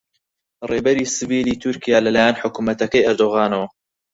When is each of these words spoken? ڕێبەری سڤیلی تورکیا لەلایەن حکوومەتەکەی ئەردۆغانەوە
ڕێبەری 0.69 1.11
سڤیلی 1.15 1.59
تورکیا 1.63 1.97
لەلایەن 2.05 2.35
حکوومەتەکەی 2.41 3.05
ئەردۆغانەوە 3.07 3.67